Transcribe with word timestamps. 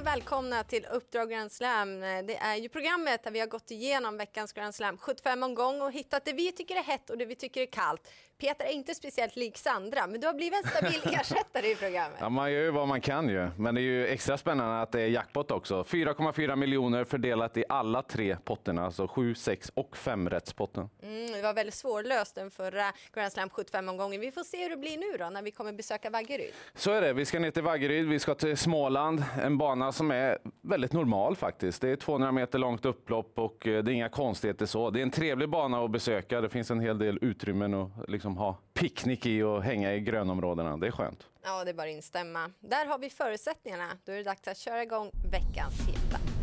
välkomna 0.00 0.64
till 0.64 0.86
Uppdrag 0.86 1.30
Grand 1.30 1.52
Slam. 1.52 2.00
Det 2.00 2.36
är 2.36 2.56
ju 2.56 2.68
programmet 2.68 3.22
där 3.22 3.30
vi 3.30 3.40
har 3.40 3.46
gått 3.46 3.70
igenom 3.70 4.16
veckans 4.16 4.52
Grand 4.52 4.74
Slam 4.74 4.98
75 4.98 5.42
omgång 5.42 5.82
och 5.82 5.92
hittat 5.92 6.24
det 6.24 6.32
vi 6.32 6.52
tycker 6.52 6.76
är 6.76 6.82
hett 6.82 7.10
och 7.10 7.18
det 7.18 7.24
vi 7.24 7.34
tycker 7.34 7.62
är 7.62 7.66
kallt. 7.66 8.08
Peter 8.40 8.64
är 8.64 8.72
inte 8.72 8.94
speciellt 8.94 9.36
lik 9.36 9.58
Sandra, 9.58 10.06
men 10.06 10.20
du 10.20 10.26
har 10.26 10.34
blivit 10.34 10.64
en 10.64 10.70
stabil 10.70 11.14
ersättare 11.20 11.66
i 11.70 11.74
programmet. 11.74 12.18
Ja, 12.20 12.28
man 12.28 12.52
gör 12.52 12.60
ju 12.60 12.70
vad 12.70 12.88
man 12.88 13.00
kan 13.00 13.28
ju, 13.28 13.48
men 13.56 13.74
det 13.74 13.80
är 13.80 13.82
ju 13.82 14.06
extra 14.06 14.38
spännande 14.38 14.80
att 14.80 14.92
det 14.92 15.00
är 15.00 15.06
jackpot 15.06 15.50
också. 15.50 15.82
4,4 15.82 16.56
miljoner 16.56 17.04
fördelat 17.04 17.56
i 17.56 17.64
alla 17.68 18.02
tre 18.02 18.36
potterna, 18.44 18.84
alltså 18.84 19.08
7, 19.08 19.34
6 19.34 19.72
och 19.74 19.96
5 19.96 20.30
rättspotten. 20.30 20.90
Mm, 21.02 21.32
det 21.32 21.42
var 21.42 21.54
väldigt 21.54 21.74
svårlöst 21.74 22.34
den 22.34 22.50
förra 22.50 22.92
Grand 23.14 23.32
Slam 23.32 23.48
75-omgången. 23.48 24.20
Vi 24.20 24.30
får 24.30 24.44
se 24.44 24.62
hur 24.62 24.70
det 24.70 24.76
blir 24.76 24.98
nu 24.98 25.18
då 25.18 25.30
när 25.30 25.42
vi 25.42 25.50
kommer 25.50 25.72
besöka 25.72 26.10
Vaggeryd. 26.10 26.52
Så 26.74 26.90
är 26.90 27.00
det. 27.00 27.12
Vi 27.12 27.24
ska 27.24 27.40
ner 27.40 27.50
till 27.50 27.62
Vaggeryd, 27.62 28.08
vi 28.08 28.18
ska 28.18 28.34
till 28.34 28.56
Småland. 28.56 29.24
En 29.42 29.58
bana 29.58 29.92
som 29.92 30.10
är 30.10 30.38
väldigt 30.62 30.92
normal 30.92 31.36
faktiskt. 31.36 31.82
Det 31.82 31.88
är 31.88 31.96
200 31.96 32.32
meter 32.32 32.58
långt 32.58 32.84
upplopp 32.84 33.38
och 33.38 33.66
eh, 33.66 33.84
det 33.84 33.92
är 33.92 33.94
inga 33.94 34.08
konstigheter 34.08 34.66
så. 34.66 34.90
Det 34.90 35.00
är 35.00 35.02
en 35.02 35.10
trevlig 35.10 35.48
bana 35.48 35.84
att 35.84 35.90
besöka. 35.90 36.40
Det 36.40 36.48
finns 36.48 36.70
en 36.70 36.80
hel 36.80 36.98
del 36.98 37.18
utrymmen 37.22 37.74
att 37.74 37.90
liksom 38.08 38.27
Liksom 38.28 38.36
ha 38.36 38.56
picknick 38.74 39.26
i 39.26 39.42
och 39.42 39.62
hänga 39.62 39.94
i 39.94 40.00
grönområdena. 40.00 40.76
Det 40.76 40.86
är 40.86 40.90
skönt. 40.90 41.26
Ja, 41.44 41.64
det 41.64 41.70
är 41.70 41.74
bara 41.74 41.88
att 41.88 41.92
instämma. 41.92 42.50
Där 42.60 42.86
har 42.86 42.98
vi 42.98 43.10
förutsättningarna. 43.10 43.98
Då 44.04 44.12
är 44.12 44.16
det 44.16 44.22
dags 44.22 44.48
att 44.48 44.58
köra 44.58 44.82
igång 44.82 45.10
veckans 45.32 45.80
heta. 45.88 46.37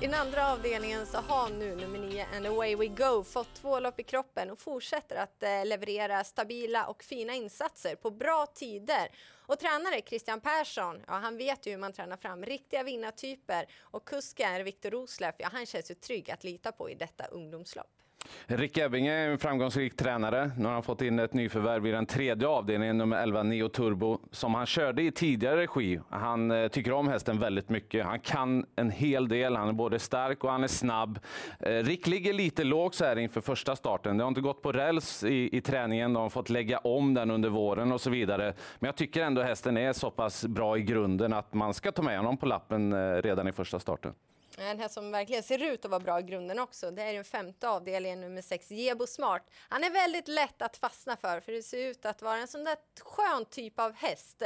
I 0.00 0.06
den 0.06 0.14
andra 0.14 0.52
avdelningen 0.52 1.06
så 1.06 1.18
har 1.18 1.50
nu 1.50 1.76
nummer 1.76 1.98
9, 1.98 2.26
And 2.36 2.46
Away 2.46 2.76
We 2.76 2.86
Go, 2.86 3.24
fått 3.24 3.54
två 3.54 3.80
lopp 3.80 4.00
i 4.00 4.02
kroppen 4.02 4.50
och 4.50 4.58
fortsätter 4.58 5.16
att 5.16 5.42
eh, 5.42 5.64
leverera 5.64 6.24
stabila 6.24 6.86
och 6.86 7.02
fina 7.02 7.34
insatser 7.34 7.94
på 7.94 8.10
bra 8.10 8.46
tider. 8.46 9.08
Och 9.46 9.58
tränare 9.58 10.00
Christian 10.06 10.40
Persson, 10.40 11.02
ja, 11.06 11.12
han 11.12 11.36
vet 11.36 11.66
ju 11.66 11.70
hur 11.70 11.78
man 11.78 11.92
tränar 11.92 12.16
fram 12.16 12.44
riktiga 12.44 12.82
vinnartyper 12.82 13.66
och 13.80 14.04
kusken 14.04 14.64
Viktor 14.64 14.90
Roslöf, 14.90 15.34
ja, 15.38 15.48
han 15.52 15.66
känns 15.66 15.90
ju 15.90 15.94
trygg 15.94 16.30
att 16.30 16.44
lita 16.44 16.72
på 16.72 16.90
i 16.90 16.94
detta 16.94 17.26
ungdomslopp. 17.26 17.90
Rick 18.46 18.78
Ebbinge 18.78 19.12
är 19.12 19.28
en 19.28 19.38
framgångsrik 19.38 19.96
tränare. 19.96 20.50
Nu 20.56 20.64
har 20.64 20.72
han 20.72 20.82
fått 20.82 21.02
in 21.02 21.18
ett 21.18 21.34
nyförvärv 21.34 21.86
i 21.86 21.90
den 21.90 22.06
tredje 22.06 22.48
avdelningen, 22.48 22.98
nummer 22.98 23.22
11, 23.22 23.42
Neo 23.42 23.68
Turbo, 23.68 24.18
som 24.30 24.54
han 24.54 24.66
körde 24.66 25.02
i 25.02 25.10
tidigare 25.10 25.56
regi. 25.56 26.00
Han 26.10 26.50
eh, 26.50 26.68
tycker 26.68 26.92
om 26.92 27.08
hästen 27.08 27.38
väldigt 27.38 27.68
mycket. 27.68 28.04
Han 28.06 28.20
kan 28.20 28.66
en 28.76 28.90
hel 28.90 29.28
del. 29.28 29.56
Han 29.56 29.68
är 29.68 29.72
både 29.72 29.98
stark 29.98 30.44
och 30.44 30.50
han 30.50 30.64
är 30.64 30.68
snabb. 30.68 31.18
Eh, 31.60 31.70
Rick 31.70 32.06
ligger 32.06 32.32
lite 32.32 32.64
lågt 32.64 32.94
så 32.94 33.04
här 33.04 33.18
inför 33.18 33.40
första 33.40 33.76
starten. 33.76 34.16
Det 34.16 34.24
har 34.24 34.28
inte 34.28 34.40
gått 34.40 34.62
på 34.62 34.72
räls 34.72 35.24
i, 35.24 35.56
i 35.56 35.60
träningen. 35.60 36.12
De 36.12 36.22
har 36.22 36.30
fått 36.30 36.50
lägga 36.50 36.78
om 36.78 37.14
den 37.14 37.30
under 37.30 37.48
våren 37.48 37.92
och 37.92 38.00
så 38.00 38.10
vidare. 38.10 38.54
Men 38.78 38.88
jag 38.88 38.96
tycker 38.96 39.22
ändå 39.22 39.42
hästen 39.42 39.76
är 39.76 39.92
så 39.92 40.10
pass 40.10 40.46
bra 40.46 40.78
i 40.78 40.82
grunden 40.82 41.32
att 41.32 41.54
man 41.54 41.74
ska 41.74 41.92
ta 41.92 42.02
med 42.02 42.16
honom 42.16 42.36
på 42.36 42.46
lappen 42.46 42.92
eh, 42.92 43.22
redan 43.22 43.48
i 43.48 43.52
första 43.52 43.78
starten. 43.78 44.14
En 44.60 44.80
här 44.80 44.88
som 44.88 45.10
verkligen 45.10 45.42
ser 45.42 45.62
ut 45.62 45.84
att 45.84 45.90
vara 45.90 46.00
bra 46.00 46.20
i 46.20 46.22
grunden 46.22 46.58
också. 46.58 46.90
Det 46.90 47.02
är 47.02 47.14
den 47.14 47.24
femte 47.24 47.68
avdelningen, 47.68 48.20
nummer 48.20 48.42
sex, 48.42 48.70
Jebo 48.70 49.06
Smart. 49.06 49.50
Han 49.68 49.84
är 49.84 49.90
väldigt 49.90 50.28
lätt 50.28 50.62
att 50.62 50.76
fastna 50.76 51.16
för, 51.16 51.40
för 51.40 51.52
det 51.52 51.62
ser 51.62 51.78
ut 51.78 52.06
att 52.06 52.22
vara 52.22 52.36
en 52.36 52.48
sån 52.48 52.64
där 52.64 52.76
skön 53.00 53.44
typ 53.44 53.78
av 53.78 53.92
häst. 53.92 54.42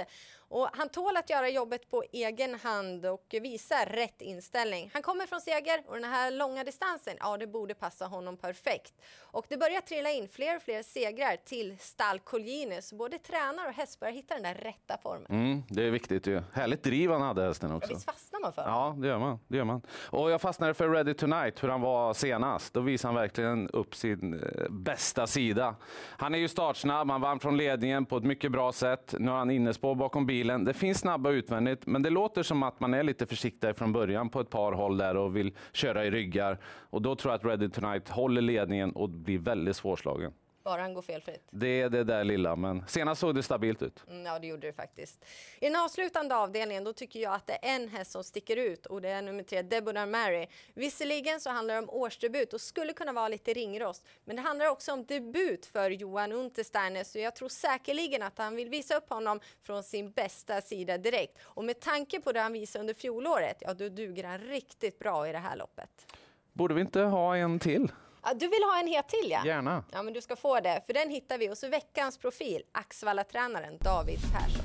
Och 0.53 0.69
han 0.73 0.89
tål 0.89 1.17
att 1.17 1.31
göra 1.31 1.49
jobbet 1.49 1.91
på 1.91 2.05
egen 2.13 2.55
hand 2.55 3.07
och 3.07 3.35
visa 3.43 3.75
rätt 3.87 4.23
inställning. 4.23 4.91
Han 4.93 5.03
kommer 5.03 5.27
från 5.27 5.41
seger 5.41 5.83
och 5.87 5.95
den 5.95 6.05
här 6.05 6.31
långa 6.31 6.65
distansen, 6.65 7.17
ja 7.21 7.37
det 7.37 7.47
borde 7.47 7.75
passa 7.75 8.07
honom 8.07 8.37
perfekt. 8.37 8.95
Och 9.21 9.47
det 9.49 9.57
börjar 9.57 9.81
trilla 9.81 10.11
in 10.11 10.29
fler 10.29 10.57
och 10.57 10.63
fler 10.63 10.83
segrar 10.83 11.37
till 11.45 11.77
stall 11.79 12.19
Colgjini, 12.19 12.83
så 12.83 12.97
både 12.97 13.19
tränare 13.19 13.69
och 13.69 13.75
häst 13.75 14.01
börjar 14.01 14.13
hitta 14.15 14.35
den 14.35 14.43
där 14.43 14.55
rätta 14.55 14.99
formen. 15.03 15.27
Mm, 15.31 15.63
det 15.69 15.83
är 15.87 15.91
viktigt 15.91 16.27
ju. 16.27 16.43
Härligt 16.53 16.83
driv 16.83 17.11
han 17.11 17.23
hade 17.23 17.43
hästen 17.43 17.73
också. 17.73 17.91
Ja, 17.91 17.95
visst 17.95 18.11
fastnar 18.11 18.41
man 18.41 18.53
för 18.53 18.63
Ja, 18.63 18.97
det 18.99 19.09
gör 19.09 19.19
man. 19.19 19.39
Det 19.49 19.57
gör 19.57 19.65
man. 19.65 19.83
Och 20.11 20.31
jag 20.31 20.41
fastnade 20.41 20.75
för 20.75 20.89
Ready 20.89 21.15
Tonight, 21.15 21.63
hur 21.63 21.69
han 21.69 21.81
var 21.81 22.15
senast. 22.15 22.75
Då 22.75 22.81
visade 22.81 23.15
han 23.15 23.23
verkligen 23.23 23.69
upp 23.69 23.95
sin 23.95 24.35
eh, 24.35 24.71
bästa 24.71 25.27
sida. 25.27 25.77
Han 26.19 26.35
är 26.35 26.39
ju 26.39 26.49
startsnabb, 26.49 27.11
han 27.11 27.21
vann 27.21 27.41
från 27.41 27.57
ledningen 27.57 28.07
på 28.07 28.17
ett 28.17 28.25
mycket 28.25 28.53
bra 28.53 28.73
sätt. 28.73 29.15
Nu 29.19 29.31
har 29.31 29.39
han 29.39 29.51
innespår 29.51 29.95
bakom 29.95 30.27
bilen. 30.27 30.42
Det 30.49 30.73
finns 30.75 30.99
snabba 30.99 31.31
utvändigt, 31.31 31.87
men 31.87 32.03
det 32.03 32.11
låter 32.11 32.43
som 32.43 32.63
att 32.63 32.81
man 32.81 32.95
är 32.95 33.03
lite 33.03 33.27
försiktig 33.27 33.77
från 33.77 33.93
början 33.93 34.29
på 34.29 34.41
ett 34.41 34.51
par 34.51 34.73
håll 34.73 34.99
där 34.99 35.17
och 35.17 35.37
vill 35.37 35.53
köra 35.73 36.05
i 36.05 36.11
ryggar. 36.11 36.59
Och 36.65 37.03
då 37.03 37.15
tror 37.17 37.33
jag 37.33 37.39
att 37.39 37.45
Ready 37.45 37.69
Tonight 37.69 38.09
håller 38.09 38.43
ledningen 38.43 38.93
och 38.93 39.09
blir 39.09 39.39
väldigt 39.39 39.77
svårslagen. 39.77 40.33
Bara 40.63 40.81
han 40.81 40.95
går 40.95 41.03
felfritt. 41.03 41.49
Det 41.51 41.81
är 41.81 41.91
det 41.91 42.05
där 42.05 42.25
lilla, 42.25 42.57
men 42.57 42.85
senast 42.89 43.21
såg 43.21 43.35
det 43.35 43.43
stabilt 43.43 43.83
ut. 43.83 44.05
Mm, 44.09 44.27
ja, 44.27 44.39
det 44.39 44.47
gjorde 44.47 44.67
det 44.67 44.73
faktiskt. 44.73 45.25
I 45.61 45.67
den 45.67 45.77
avslutande 45.77 46.37
avdelningen 46.37 46.85
då 46.85 46.93
tycker 46.93 47.21
jag 47.21 47.35
att 47.35 47.47
det 47.47 47.53
är 47.53 47.77
en 47.77 47.89
häst 47.89 48.11
som 48.11 48.25
sticker 48.25 48.57
ut 48.57 48.87
och 48.87 49.03
det 49.03 49.09
är 49.09 49.23
nummer 49.23 49.43
tre, 49.43 49.63
Deborah 49.63 50.07
Mary. 50.07 50.47
Visserligen 50.75 51.41
så 51.41 51.51
handlar 51.51 51.75
det 51.75 51.81
om 51.81 51.91
årsdebut 51.91 52.53
och 52.53 52.61
skulle 52.61 52.93
kunna 52.93 53.13
vara 53.13 53.29
lite 53.29 53.53
ringrost, 53.53 54.07
men 54.25 54.37
det 54.37 54.43
handlar 54.43 54.67
också 54.67 54.93
om 54.93 55.05
debut 55.05 55.67
för 55.67 55.91
Johan 55.91 56.33
Untersteiner, 56.33 57.05
så 57.05 57.19
jag 57.19 57.37
tror 57.37 57.49
säkerligen 57.49 58.23
att 58.23 58.39
han 58.39 58.57
vill 58.57 58.69
visa 58.69 58.97
upp 58.97 59.09
honom 59.09 59.41
från 59.63 59.83
sin 59.83 60.11
bästa 60.11 60.61
sida 60.61 60.99
direkt. 60.99 61.39
Och 61.43 61.65
med 61.65 61.81
tanke 61.81 62.21
på 62.21 62.33
det 62.33 62.41
han 62.41 62.53
visade 62.53 62.81
under 62.81 62.95
fjolåret, 62.95 63.57
ja, 63.61 63.75
då 63.75 63.89
duger 63.89 64.25
han 64.25 64.39
riktigt 64.39 64.99
bra 64.99 65.29
i 65.29 65.33
det 65.33 65.39
här 65.39 65.57
loppet. 65.57 66.07
Borde 66.53 66.75
vi 66.75 66.81
inte 66.81 67.01
ha 67.01 67.37
en 67.37 67.59
till? 67.59 67.93
Ja, 68.25 68.35
du 68.35 68.49
vill 68.49 68.63
ha 68.63 68.81
en 68.81 68.89
het 68.89 69.09
till 69.09 69.31
ja? 69.31 69.47
Gärna. 69.47 69.85
Ja, 69.93 70.03
men 70.03 70.13
du 70.15 70.21
ska 70.21 70.37
få 70.37 70.61
det, 70.61 70.83
för 70.87 70.93
den 70.93 71.11
hittar 71.11 71.39
vi. 71.39 71.51
Och 71.51 71.59
så 71.59 71.69
veckans 71.69 72.19
profil, 72.19 72.63
Axvalla-tränaren 72.73 73.79
David 73.81 74.19
Persson. 74.33 74.65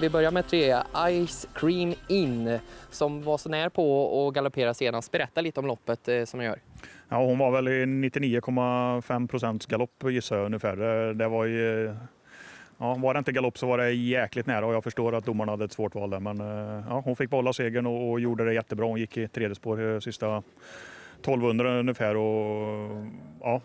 Vi 0.00 0.10
börjar 0.10 0.30
med 0.30 0.48
tre 0.48 0.76
Ice 1.26 1.46
Cream 1.54 1.94
In 2.08 2.58
som 2.90 3.22
var 3.22 3.38
så 3.38 3.48
nära 3.48 3.70
på 3.70 4.26
att 4.28 4.34
galoppera 4.34 4.74
senast. 4.74 5.12
Berätta 5.12 5.40
lite 5.40 5.60
om 5.60 5.66
loppet 5.66 6.08
eh, 6.08 6.24
som 6.24 6.40
jag 6.40 6.50
gör. 6.50 6.60
Ja, 7.08 7.16
hon 7.16 7.38
var 7.38 7.50
väl 7.50 7.68
i 7.68 7.84
99,5 7.84 9.28
procents 9.28 9.66
galopp 9.66 10.04
gissar 10.10 10.36
jag 10.36 10.46
ungefär. 10.46 10.76
Det, 10.76 11.14
det 11.14 11.28
var 11.28 11.44
ju 11.44 11.94
Ja, 12.78 12.94
var 12.94 13.14
det 13.14 13.18
inte 13.18 13.32
galopp 13.32 13.58
så 13.58 13.66
var 13.66 13.78
det 13.78 13.92
jäkligt 13.92 14.46
nära 14.46 14.66
och 14.66 14.74
jag 14.74 14.84
förstår 14.84 15.14
att 15.14 15.24
domarna 15.24 15.52
hade 15.52 15.64
ett 15.64 15.72
svårt 15.72 15.94
val 15.94 16.10
där. 16.10 16.20
Men 16.20 16.40
eh, 16.40 16.84
ja, 16.88 17.02
hon 17.04 17.16
fick 17.16 17.30
behålla 17.30 17.52
segern 17.52 17.86
och, 17.86 18.10
och 18.10 18.20
gjorde 18.20 18.44
det 18.44 18.54
jättebra. 18.54 18.86
Hon 18.86 19.00
gick 19.00 19.16
i 19.16 19.28
tredje 19.28 19.54
spår 19.54 19.94
eh, 19.94 20.00
sista 20.00 20.42
1200 21.18 21.78
ungefär 21.78 22.16
och 22.16 23.06
ja, 23.40 23.60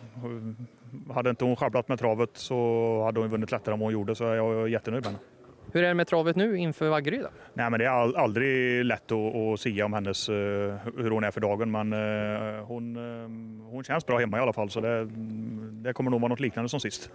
hade 1.13 1.29
inte 1.29 1.45
hon 1.45 1.55
sjabblat 1.55 1.87
med 1.87 1.99
travet 1.99 2.29
så 2.33 3.03
hade 3.03 3.19
hon 3.19 3.29
vunnit 3.29 3.51
lättare 3.51 3.73
än 3.73 3.79
vad 3.79 3.85
hon 3.85 3.93
gjorde 3.93 4.15
så 4.15 4.23
jag 4.23 4.53
är 4.53 4.67
jättenöjd 4.67 5.03
med 5.03 5.11
henne. 5.11 5.23
Hur 5.71 5.83
är 5.83 5.87
det 5.87 5.93
med 5.93 6.07
travet 6.07 6.35
nu 6.35 6.57
inför 6.57 6.89
Vaggeryd? 6.89 7.25
Nej, 7.53 7.69
men 7.69 7.79
det 7.79 7.85
är 7.85 7.89
all, 7.89 8.15
aldrig 8.15 8.85
lätt 8.85 9.11
att, 9.11 9.35
att 9.35 9.59
sia 9.59 9.85
om 9.85 9.93
hennes, 9.93 10.29
uh, 10.29 10.35
hur 10.97 11.11
hon 11.11 11.23
är 11.23 11.31
för 11.31 11.41
dagen. 11.41 11.71
Men 11.71 11.93
uh, 11.93 12.63
hon, 12.63 12.97
uh, 12.97 13.71
hon 13.71 13.83
känns 13.83 14.05
bra 14.05 14.19
hemma 14.19 14.37
i 14.37 14.41
alla 14.41 14.53
fall 14.53 14.69
så 14.69 14.81
det, 14.81 15.05
det 15.71 15.93
kommer 15.93 16.11
nog 16.11 16.21
vara 16.21 16.29
något 16.29 16.39
liknande 16.39 16.69
som 16.69 16.79
sist. 16.79 17.11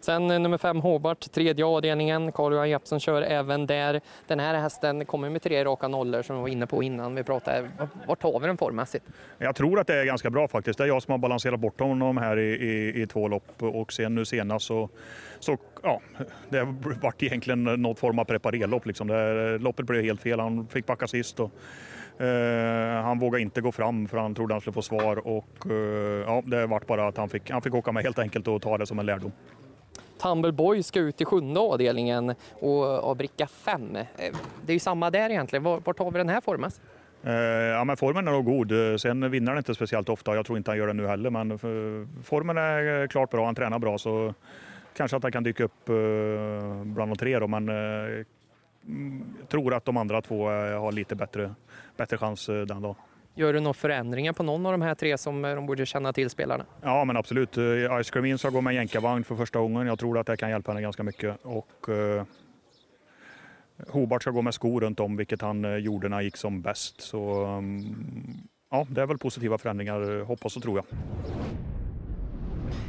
Sen 0.00 0.30
eh, 0.30 0.38
nummer 0.38 0.58
fem 0.58 0.80
Hobart, 0.80 1.32
tredje 1.32 1.64
avdelningen. 1.64 2.32
Carl-Johan 2.32 2.70
Jeppsson 2.70 3.00
kör 3.00 3.22
även 3.22 3.66
där. 3.66 4.00
Den 4.26 4.40
här 4.40 4.54
hästen 4.54 5.04
kommer 5.04 5.30
med 5.30 5.42
tre 5.42 5.64
raka 5.64 5.88
nollor 5.88 6.22
som 6.22 6.36
vi 6.36 6.42
var 6.42 6.48
inne 6.48 6.66
på 6.66 6.82
innan 6.82 7.14
vi 7.14 7.22
pratade. 7.22 7.70
Vart 8.06 8.20
tar 8.20 8.40
vi 8.40 8.46
den 8.46 8.56
formmässigt? 8.56 9.04
Jag 9.38 9.56
tror 9.56 9.80
att 9.80 9.86
det 9.86 9.94
är 9.94 10.04
ganska 10.04 10.30
bra 10.30 10.48
faktiskt. 10.48 10.78
Det 10.78 10.84
är 10.84 10.88
jag 10.88 11.02
som 11.02 11.12
har 11.12 11.18
balanserat 11.18 11.60
bort 11.60 11.80
honom 11.80 12.16
här 12.16 12.38
i, 12.38 12.52
i, 12.52 13.02
i 13.02 13.06
två 13.06 13.28
lopp 13.28 13.62
och 13.62 13.92
sen 13.92 14.14
nu 14.14 14.24
senast 14.24 14.66
så, 14.66 14.88
så 15.40 15.56
ja, 15.82 16.00
det 16.48 16.74
vart 17.02 17.22
egentligen 17.22 17.64
något 17.64 17.98
form 17.98 18.18
av 18.18 18.24
preparerlopp. 18.24 18.86
Liksom. 18.86 19.06
Det, 19.06 19.54
eh, 19.54 19.60
loppet 19.60 19.86
blev 19.86 20.04
helt 20.04 20.22
fel. 20.22 20.40
Han 20.40 20.66
fick 20.66 20.86
backa 20.86 21.06
sist. 21.06 21.40
Och, 21.40 21.50
Uh, 22.20 23.02
han 23.02 23.18
vågade 23.18 23.42
inte 23.42 23.60
gå 23.60 23.72
fram 23.72 24.08
för 24.08 24.18
han 24.18 24.34
trodde 24.34 24.54
han 24.54 24.60
skulle 24.60 24.74
få 24.74 24.82
svar 24.82 25.26
och 25.28 25.66
uh, 25.70 25.76
ja, 26.26 26.42
det 26.46 26.66
vart 26.66 26.86
bara 26.86 27.08
att 27.08 27.16
han 27.16 27.28
fick, 27.28 27.50
han 27.50 27.62
fick 27.62 27.74
åka 27.74 27.92
med 27.92 28.02
helt 28.02 28.18
enkelt 28.18 28.48
och 28.48 28.62
ta 28.62 28.78
det 28.78 28.86
som 28.86 28.98
en 28.98 29.06
lärdom. 29.06 29.32
Tumbleboy 30.24 30.82
ska 30.82 31.00
ut 31.00 31.20
i 31.20 31.24
sjunde 31.24 31.60
avdelningen 31.60 32.34
och 32.60 33.10
och 33.10 33.16
bricka 33.16 33.46
fem. 33.46 33.96
Eh, 33.96 34.04
det 34.66 34.72
är 34.72 34.74
ju 34.74 34.78
samma 34.80 35.10
där 35.10 35.30
egentligen. 35.30 35.62
Vart 35.62 35.98
har 35.98 36.10
vi 36.10 36.18
den 36.18 36.28
här 36.28 36.40
formen? 36.40 36.70
Eh, 37.22 37.32
ja, 37.32 37.84
men 37.84 37.96
formen 37.96 38.28
är 38.28 38.32
nog 38.32 38.44
god. 38.44 39.00
Sen 39.00 39.30
vinner 39.30 39.52
han 39.52 39.58
inte 39.58 39.74
speciellt 39.74 40.08
ofta. 40.08 40.34
Jag 40.34 40.46
tror 40.46 40.58
inte 40.58 40.70
han 40.70 40.78
gör 40.78 40.86
det 40.86 40.92
nu 40.92 41.06
heller. 41.06 41.30
Men 41.30 41.50
eh, 41.50 41.58
formen 42.22 42.58
är 42.58 43.06
klart 43.06 43.30
bra. 43.30 43.44
Han 43.44 43.54
tränar 43.54 43.78
bra. 43.78 43.98
Så 43.98 44.34
kanske 44.96 45.16
att 45.16 45.22
han 45.22 45.32
kan 45.32 45.42
dyka 45.42 45.64
upp 45.64 45.84
bland 46.84 47.10
de 47.10 47.16
tre. 47.16 47.38
Då, 47.38 47.46
men 47.46 47.68
jag 49.40 49.48
tror 49.48 49.74
att 49.74 49.84
de 49.84 49.96
andra 49.96 50.22
två 50.22 50.48
har 50.48 50.92
lite 50.92 51.14
bättre, 51.14 51.54
bättre 51.96 52.18
chans 52.18 52.46
den 52.46 52.82
dagen. 52.82 52.94
Gör 53.36 53.52
du 53.52 53.60
några 53.60 53.74
förändringar 53.74 54.32
på 54.32 54.42
någon 54.42 54.66
av 54.66 54.72
de 54.72 54.82
här 54.82 54.94
tre 54.94 55.18
som 55.18 55.44
eh, 55.44 55.54
de 55.54 55.66
borde 55.66 55.86
känna 55.86 56.12
till 56.12 56.30
spelarna? 56.30 56.64
Ja, 56.82 57.04
men 57.04 57.16
absolut. 57.16 57.56
Eh, 57.56 58.02
Ice 58.02 58.10
Cream 58.10 58.38
ska 58.38 58.50
gå 58.50 58.60
med 58.60 58.74
jänkarvagn 58.74 59.24
för 59.24 59.36
första 59.36 59.58
gången. 59.58 59.86
Jag 59.86 59.98
tror 59.98 60.18
att 60.18 60.26
det 60.26 60.36
kan 60.36 60.50
hjälpa 60.50 60.70
henne 60.70 60.82
ganska 60.82 61.02
mycket. 61.02 61.36
Och 61.42 61.88
eh, 61.88 62.24
Hobart 63.88 64.22
ska 64.22 64.30
gå 64.30 64.42
med 64.42 64.54
skor 64.54 64.80
runt 64.80 65.00
om, 65.00 65.16
vilket 65.16 65.42
han 65.42 65.64
eh, 65.64 65.76
gjorde 65.76 66.08
när 66.08 66.16
han 66.16 66.24
gick 66.24 66.36
som 66.36 66.62
bäst. 66.62 67.00
Så 67.00 67.44
mm, 67.44 67.94
ja, 68.70 68.86
det 68.90 69.02
är 69.02 69.06
väl 69.06 69.18
positiva 69.18 69.58
förändringar, 69.58 70.24
hoppas 70.24 70.56
och 70.56 70.62
tror 70.62 70.76
jag. 70.78 70.84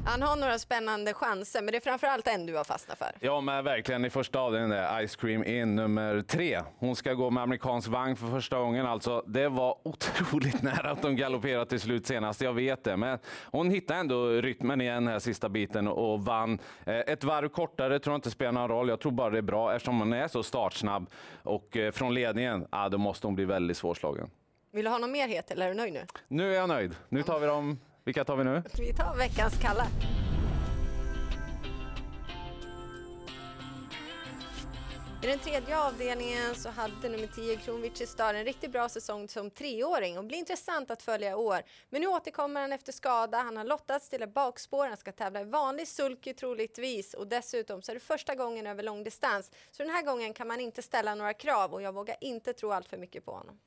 Han 0.07 0.21
har 0.21 0.35
några 0.35 0.59
spännande 0.59 1.13
chanser, 1.13 1.61
men 1.61 1.71
det 1.71 1.77
är 1.77 1.81
framförallt 1.81 2.27
en 2.27 2.45
du 2.45 2.55
har 2.55 2.63
fastnat 2.63 2.97
för. 2.97 3.11
Ja, 3.19 3.41
men 3.41 3.63
verkligen 3.63 4.05
i 4.05 4.09
första 4.09 4.39
avdelningen 4.39 4.69
där, 4.69 5.07
Ice 5.07 5.15
Cream 5.15 5.43
In 5.43 5.75
nummer 5.75 6.21
tre. 6.21 6.61
Hon 6.77 6.95
ska 6.95 7.13
gå 7.13 7.29
med 7.29 7.43
amerikansk 7.43 7.87
vagn 7.87 8.15
för 8.15 8.27
första 8.27 8.59
gången. 8.59 8.85
Alltså, 8.85 9.23
det 9.27 9.49
var 9.49 9.77
otroligt 9.83 10.61
nära 10.63 10.91
att 10.91 11.01
de 11.01 11.15
galopperade 11.15 11.65
till 11.65 11.79
slut 11.79 12.07
senast, 12.07 12.41
jag 12.41 12.53
vet 12.53 12.83
det. 12.83 12.97
Men 12.97 13.19
hon 13.43 13.69
hittade 13.69 13.99
ändå 13.99 14.29
rytmen 14.29 14.81
igen 14.81 15.07
här 15.07 15.19
sista 15.19 15.49
biten 15.49 15.87
och 15.87 16.25
vann. 16.25 16.59
Eh, 16.85 16.95
ett 16.95 17.23
varv 17.23 17.49
kortare 17.49 17.99
tror 17.99 18.13
jag 18.13 18.17
inte 18.17 18.31
spelar 18.31 18.51
någon 18.51 18.69
roll. 18.69 18.89
Jag 18.89 18.99
tror 18.99 19.11
bara 19.11 19.29
det 19.29 19.37
är 19.37 19.41
bra 19.41 19.75
eftersom 19.75 19.99
hon 19.99 20.13
är 20.13 20.27
så 20.27 20.43
startsnabb. 20.43 21.09
Och 21.43 21.77
eh, 21.77 21.91
från 21.91 22.13
ledningen, 22.13 22.67
ja, 22.71 22.89
då 22.89 22.97
måste 22.97 23.27
hon 23.27 23.35
bli 23.35 23.45
väldigt 23.45 23.77
svårslagen. 23.77 24.29
Vill 24.71 24.85
du 24.85 24.91
ha 24.91 24.97
något 24.97 25.09
mer 25.09 25.27
het 25.27 25.51
eller 25.51 25.65
är 25.65 25.69
du 25.69 25.75
nöjd 25.75 25.93
nu? 25.93 26.05
Nu 26.27 26.51
är 26.51 26.55
jag 26.55 26.69
nöjd. 26.69 26.95
Nu 27.09 27.23
tar 27.23 27.39
vi 27.39 27.47
dem. 27.47 27.79
Vilka 28.05 28.25
tar 28.25 28.35
vi 28.35 28.43
nu? 28.43 28.63
Vi 28.79 28.93
tar 28.93 29.15
veckans 29.15 29.57
kalla. 29.61 29.87
I 35.23 35.27
den 35.27 35.39
tredje 35.39 35.79
avdelningen 35.79 36.55
så 36.55 36.69
hade 36.69 37.09
nummer 37.09 37.27
10 37.27 37.55
Kronwich 37.55 38.01
Star 38.07 38.33
en 38.33 38.45
riktigt 38.45 38.71
bra 38.71 38.89
säsong 38.89 39.27
som 39.27 39.51
treåring 39.51 40.17
och 40.17 40.25
blir 40.25 40.37
intressant 40.37 40.91
att 40.91 41.01
följa 41.01 41.31
i 41.31 41.33
år. 41.33 41.61
Men 41.89 42.01
nu 42.01 42.07
återkommer 42.07 42.61
han 42.61 42.73
efter 42.73 42.91
skada. 42.91 43.37
Han 43.37 43.57
har 43.57 43.63
lottats 43.63 44.09
till 44.09 44.21
ett 44.21 44.33
bakspår. 44.33 44.87
Han 44.87 44.97
ska 44.97 45.11
tävla 45.11 45.41
i 45.41 45.43
vanlig 45.43 45.87
sulky 45.87 46.33
troligtvis 46.33 47.13
och 47.13 47.27
dessutom 47.27 47.81
så 47.81 47.91
är 47.91 47.93
det 47.93 47.99
första 47.99 48.35
gången 48.35 48.67
över 48.67 48.83
långdistans. 48.83 49.51
Så 49.71 49.83
den 49.83 49.91
här 49.91 50.03
gången 50.03 50.33
kan 50.33 50.47
man 50.47 50.59
inte 50.59 50.81
ställa 50.81 51.15
några 51.15 51.33
krav 51.33 51.73
och 51.73 51.81
jag 51.81 51.93
vågar 51.93 52.15
inte 52.21 52.53
tro 52.53 52.71
allt 52.71 52.87
för 52.87 52.97
mycket 52.97 53.25
på 53.25 53.31
honom. 53.31 53.59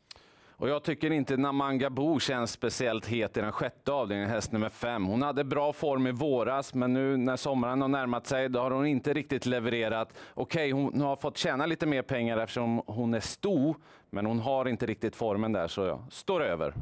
Och 0.60 0.68
jag 0.68 0.82
tycker 0.82 1.12
inte 1.12 1.36
Namanga 1.36 1.90
Bo 1.90 2.20
känns 2.20 2.52
speciellt 2.52 3.06
het 3.06 3.36
i 3.36 3.40
den 3.40 3.52
sjätte 3.52 3.92
avdelningen, 3.92 4.30
häst 4.30 4.52
nummer 4.52 4.68
fem. 4.68 5.06
Hon 5.06 5.22
hade 5.22 5.44
bra 5.44 5.72
form 5.72 6.06
i 6.06 6.12
våras, 6.12 6.74
men 6.74 6.92
nu 6.92 7.16
när 7.16 7.36
sommaren 7.36 7.80
har 7.80 7.88
närmat 7.88 8.26
sig, 8.26 8.48
då 8.48 8.60
har 8.60 8.70
hon 8.70 8.86
inte 8.86 9.12
riktigt 9.12 9.46
levererat. 9.46 10.12
Okej, 10.34 10.74
okay, 10.74 10.84
hon 10.84 11.00
har 11.00 11.16
fått 11.16 11.36
tjäna 11.36 11.66
lite 11.66 11.86
mer 11.86 12.02
pengar 12.02 12.38
eftersom 12.38 12.82
hon 12.86 13.14
är 13.14 13.20
stor, 13.20 13.76
men 14.10 14.26
hon 14.26 14.38
har 14.38 14.68
inte 14.68 14.86
riktigt 14.86 15.16
formen 15.16 15.52
där, 15.52 15.68
så 15.68 15.84
jag 15.84 16.00
står 16.10 16.42
över. 16.44 16.74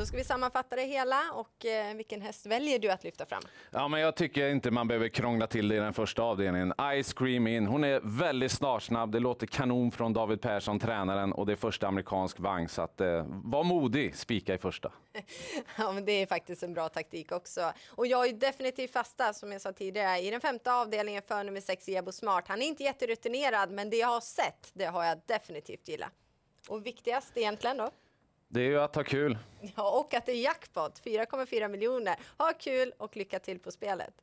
Då 0.00 0.06
ska 0.06 0.16
vi 0.16 0.24
sammanfatta 0.24 0.76
det 0.76 0.82
hela 0.82 1.32
och 1.32 1.66
eh, 1.66 1.94
vilken 1.94 2.20
häst 2.20 2.46
väljer 2.46 2.78
du 2.78 2.90
att 2.90 3.04
lyfta 3.04 3.26
fram? 3.26 3.42
Ja, 3.70 3.88
men 3.88 4.00
jag 4.00 4.16
tycker 4.16 4.48
inte 4.48 4.70
man 4.70 4.88
behöver 4.88 5.08
krångla 5.08 5.46
till 5.46 5.68
det 5.68 5.76
i 5.76 5.78
den 5.78 5.92
första 5.92 6.22
avdelningen. 6.22 6.74
Ice 7.02 7.12
Cream 7.12 7.46
In. 7.46 7.66
Hon 7.66 7.84
är 7.84 8.00
väldigt 8.02 8.52
snarsnabb. 8.52 9.12
Det 9.12 9.18
låter 9.18 9.46
kanon 9.46 9.90
från 9.90 10.12
David 10.12 10.40
Persson, 10.40 10.78
tränaren, 10.78 11.32
och 11.32 11.46
det 11.46 11.52
är 11.52 11.56
första 11.56 11.88
amerikansk 11.88 12.40
vagn. 12.40 12.68
Så 12.68 12.82
att, 12.82 13.00
eh, 13.00 13.26
var 13.28 13.64
modig, 13.64 14.16
spika 14.16 14.54
i 14.54 14.58
första. 14.58 14.92
ja, 15.78 15.92
men 15.92 16.04
det 16.04 16.12
är 16.12 16.26
faktiskt 16.26 16.62
en 16.62 16.74
bra 16.74 16.88
taktik 16.88 17.32
också. 17.32 17.72
Och 17.88 18.06
jag 18.06 18.28
är 18.28 18.32
definitivt 18.32 18.92
fasta, 18.92 19.32
som 19.32 19.52
jag 19.52 19.60
sa 19.60 19.72
tidigare, 19.72 20.18
i 20.18 20.30
den 20.30 20.40
femte 20.40 20.72
avdelningen 20.72 21.22
för 21.28 21.44
nummer 21.44 21.60
sex, 21.60 21.88
Ebo 21.88 22.12
Smart. 22.12 22.44
Han 22.48 22.62
är 22.62 22.66
inte 22.66 22.82
jätterutinerad, 22.82 23.70
men 23.70 23.90
det 23.90 23.96
jag 23.96 24.08
har 24.08 24.20
sett, 24.20 24.70
det 24.72 24.84
har 24.84 25.04
jag 25.04 25.18
definitivt 25.26 25.88
gillat. 25.88 26.12
Och 26.68 26.86
viktigast 26.86 27.36
egentligen 27.36 27.76
då? 27.76 27.90
Det 28.52 28.60
är 28.60 28.64
ju 28.64 28.80
att 28.80 28.94
ha 28.94 29.04
kul. 29.04 29.38
Ja, 29.76 30.00
och 30.00 30.14
att 30.14 30.26
det 30.26 30.32
är 30.32 30.42
jackpot, 30.44 31.02
4,4 31.04 31.68
miljoner. 31.68 32.16
Ha 32.38 32.52
kul 32.58 32.92
och 32.98 33.16
lycka 33.16 33.38
till 33.38 33.58
på 33.58 33.70
spelet. 33.70 34.14